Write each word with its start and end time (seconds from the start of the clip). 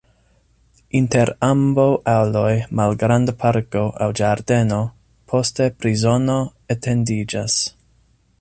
Inter 0.99 1.31
ambaŭ 1.47 1.85
aloj 2.13 2.55
malgranda 2.79 3.35
parko 3.43 3.83
aŭ 4.05 4.09
ĝardeno, 4.23 4.81
poste 5.33 5.71
prizono 5.85 6.43
etendiĝas. 6.77 7.61